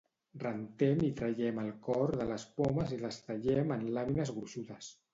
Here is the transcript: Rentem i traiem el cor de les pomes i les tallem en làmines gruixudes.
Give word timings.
Rentem 0.43 1.03
i 1.07 1.09
traiem 1.19 1.61
el 1.65 1.69
cor 1.89 2.15
de 2.23 2.29
les 2.33 2.49
pomes 2.57 2.97
i 2.99 3.01
les 3.05 3.23
tallem 3.31 3.79
en 3.81 3.89
làmines 4.01 4.37
gruixudes. 4.41 4.95